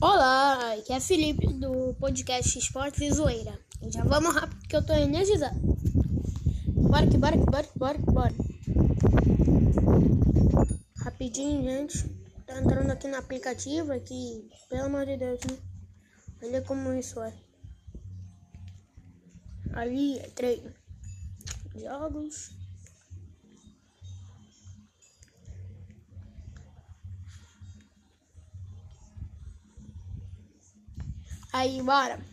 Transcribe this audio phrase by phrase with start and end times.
[0.00, 3.58] Olá, aqui é Felipe do podcast Esportes e Zoeira.
[3.82, 5.58] E já vamos rápido que eu tô energizado.
[6.68, 8.34] Bora que bora que bora que bora que bora.
[10.98, 12.08] Rapidinho, gente.
[12.46, 15.58] Tá entrando aqui no aplicativo aqui, pelo amor de Deus, né?
[16.44, 17.34] Olha como isso é.
[19.72, 20.72] Ali é treino.
[21.74, 22.56] Jogos.
[31.58, 32.24] Aí, bora.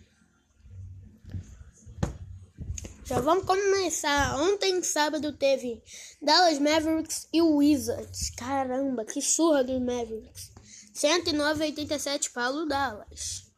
[3.05, 4.39] Já vamos começar.
[4.39, 5.81] Ontem, sábado, teve
[6.21, 8.29] Dallas Mavericks e Wizards.
[8.37, 10.51] Caramba, que surra dos Mavericks.
[10.93, 13.51] 109 a 87 para o Dallas.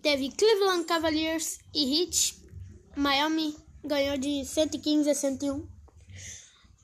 [0.00, 2.42] Teve Cleveland Cavaliers e Heat.
[2.96, 5.68] Miami ganhou de 115 a 101.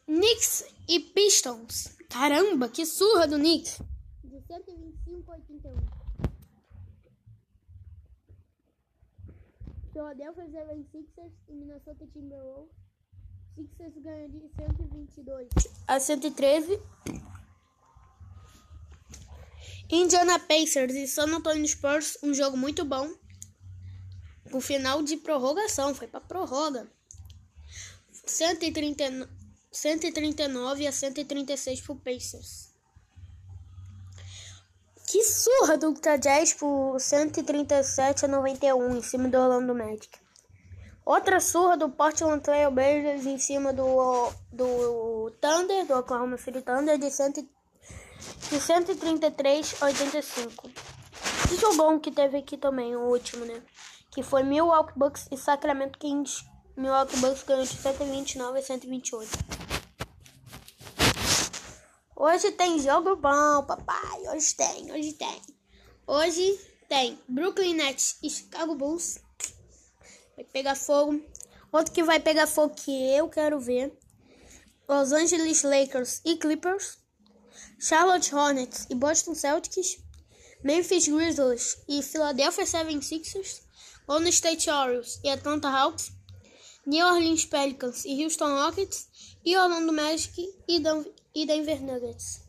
[0.04, 1.88] Knicks e Pistons.
[2.10, 3.80] Caramba, que surra do Knicks.
[4.22, 5.91] De 125 a 81.
[9.92, 12.72] Philadelphia 76ers e Minnesota Timberwolves.
[13.54, 15.48] Sixers ganhou de 122
[15.86, 16.80] a 113.
[19.90, 23.12] Indiana Pacers e San Antonio Spurs, um jogo muito bom.
[24.50, 26.90] O final de prorrogação, foi para prorroga.
[28.10, 29.28] 130,
[29.70, 32.71] 139 a 136 pro Pacers.
[35.12, 40.08] Que surra do Utah Jazz por 137 a 91 em cima do Orlando Magic.
[41.04, 46.96] Outra surra do Portland Trail Blazers em cima do, do Thunder, do Oklahoma City Thunder,
[46.96, 47.46] de, cento,
[48.48, 50.70] de 133 a 85.
[51.46, 53.60] Que jogão que teve aqui também, o último, né?
[54.12, 56.42] Que foi Milwaukee Bucks e Sacramento Kings.
[56.74, 59.81] Milwaukee Bucks ganhou de 129 a 128.
[62.24, 64.28] Hoje tem jogo bom, papai.
[64.32, 65.42] Hoje tem, hoje tem.
[66.06, 69.18] Hoje tem Brooklyn Nets e Chicago Bulls.
[70.36, 71.20] Vai pegar fogo.
[71.72, 73.92] Outro que vai pegar fogo que eu quero ver.
[74.88, 76.96] Los Angeles Lakers e Clippers.
[77.80, 79.98] Charlotte Hornets e Boston Celtics.
[80.62, 83.62] Memphis Grizzlies e Philadelphia 76ers.
[84.06, 86.12] Golden State Warriors e Atlanta Hawks.
[86.86, 89.08] New Orleans Pelicans e Houston Rockets.
[89.44, 92.42] E Orlando Magic e Denver e Denver Nuggets.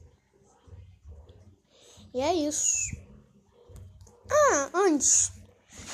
[2.14, 2.96] E é isso.
[4.30, 5.32] Ah, antes,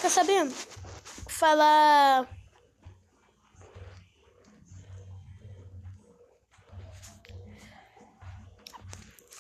[0.01, 0.49] quer saber?
[1.29, 2.27] Falar.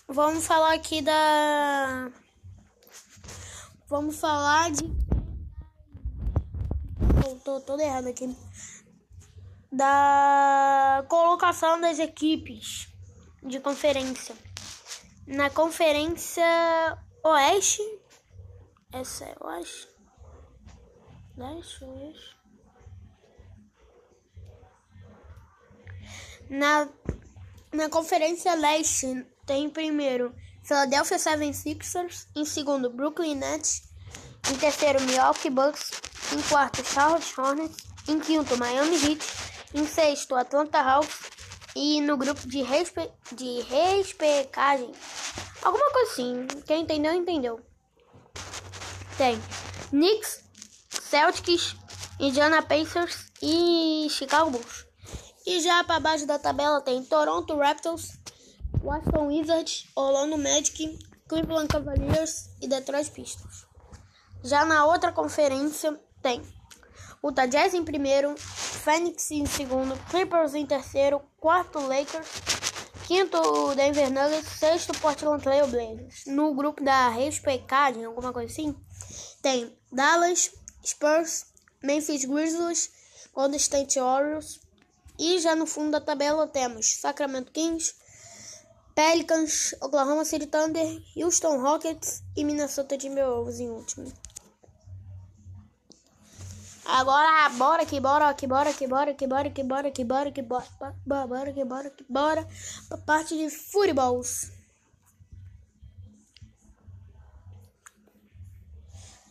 [0.07, 2.11] Vamos falar aqui da.
[3.87, 4.85] Vamos falar de.
[7.27, 8.35] Oh, tô todo errado aqui.
[9.71, 12.88] Da colocação das equipes
[13.43, 14.35] de conferência.
[15.27, 16.43] Na conferência
[17.23, 17.81] Oeste.
[18.91, 19.87] Essa é Oeste?
[21.37, 22.37] Leste, Oeste.
[26.49, 26.89] Na,
[27.71, 33.83] na Conferência Leste tem primeiro Philadelphia 76ers, em segundo Brooklyn Nets,
[34.51, 35.91] em terceiro Milwaukee Bucks,
[36.33, 39.25] em quarto Charlotte Hornets, em quinto Miami Heat,
[39.75, 41.19] em sexto Atlanta Hawks,
[41.75, 43.09] e no grupo de, respe...
[43.31, 44.91] de respecagem.
[45.61, 46.47] Alguma coisa assim.
[46.65, 47.59] Quem entendeu, entendeu.
[49.17, 49.39] Tem
[49.89, 50.43] Knicks,
[50.89, 51.75] Celtics,
[52.19, 54.85] Indiana Pacers e Chicago Bulls.
[55.45, 58.19] E já para baixo da tabela tem Toronto Raptors,
[58.83, 63.65] Washington Wizards, Orlando Magic, Cleveland Cavaliers e Detroit Pistons.
[64.43, 66.41] Já na outra conferência tem
[67.23, 68.35] Utah Jazz em primeiro,
[68.89, 72.27] Phoenix em segundo, Clippers em terceiro, quarto Lakers,
[73.05, 76.23] quinto Denver Nuggets, sexto Portland Trail Blazers.
[76.25, 78.75] No grupo da respecagem, alguma coisa assim,
[79.43, 80.51] tem Dallas,
[80.83, 81.45] Spurs,
[81.83, 82.89] Memphis Grizzlies,
[83.31, 84.59] Golden State Warriors
[85.19, 87.93] e já no fundo da tabela temos Sacramento Kings,
[88.95, 94.11] Pelicans, Oklahoma City Thunder, Houston Rockets e Minnesota Timberwolves em último.
[96.91, 100.41] Agora, bora que bora, que bora, que bora, que bora, que bora, que bora, que
[100.41, 100.67] bora,
[101.05, 102.47] bora, que bora, que bora,
[102.87, 104.51] pra parte de futebols.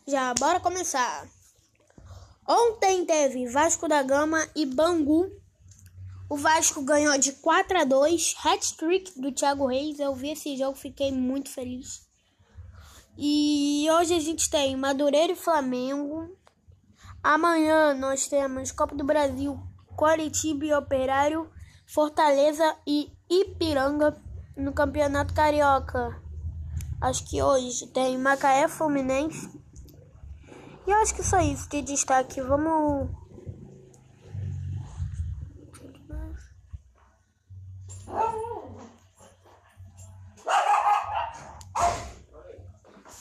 [0.07, 1.27] Já, bora começar.
[2.47, 5.29] Ontem teve Vasco da Gama e Bangu.
[6.31, 9.99] O Vasco ganhou de 4 a 2, hat-trick do Thiago Reis.
[9.99, 12.07] Eu vi esse jogo, fiquei muito feliz.
[13.19, 16.38] E hoje a gente tem Madureira e Flamengo.
[17.23, 19.61] Amanhã nós temos Copa do Brasil,
[19.97, 21.51] Curitiba e Operário,
[21.87, 24.17] Fortaleza e Ipiranga
[24.57, 26.21] no Campeonato Carioca.
[27.01, 29.61] Acho que hoje tem Macaé Fluminense.
[30.87, 32.41] E acho que só isso de destaque.
[32.41, 33.11] Vamos.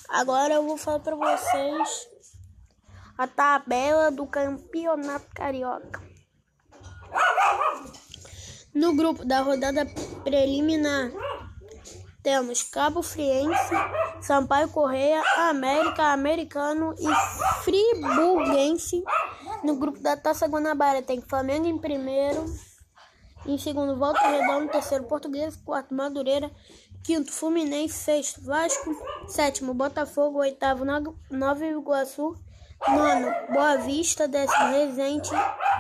[0.10, 2.17] Agora eu vou falar para vocês
[3.18, 6.02] a tabela do Campeonato Carioca.
[8.74, 9.86] No grupo da rodada
[10.24, 11.12] preliminar,
[12.22, 13.74] temos Cabo Friense,
[14.22, 19.04] Sampaio Correia, América, Americano e Friburguense.
[19.64, 22.46] No grupo da Taça Guanabara tem Flamengo em primeiro,
[23.46, 26.52] em segundo Volta Redonda, terceiro Português, quarto Madureira,
[27.04, 28.96] quinto Fluminense, sexto Vasco,
[29.28, 30.86] sétimo Botafogo, oitavo
[31.32, 32.36] Nova Iguaçu,
[32.88, 35.32] nono Boa Vista, décimo Resende,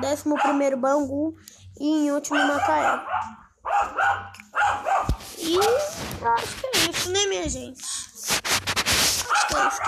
[0.02, 1.36] décimo primeiro Bangu
[1.80, 3.02] e em último Macaé.
[5.38, 7.84] E acho que é isso, né, minha gente?
[9.32, 9.82] Acho que é isso.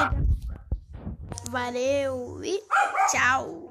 [1.51, 2.63] Valeu e
[3.09, 3.68] tchau!